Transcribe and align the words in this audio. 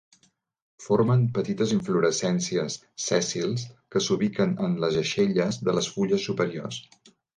Formen 0.85 1.25
petites 1.33 1.73
inflorescències, 1.75 2.77
sèssils, 3.09 3.67
que 3.97 4.01
s'ubiquen 4.07 4.57
en 4.69 4.75
les 4.85 4.99
aixelles 5.03 5.61
de 5.69 5.77
les 5.81 5.91
fulles 5.99 6.27
superiors. 6.33 6.81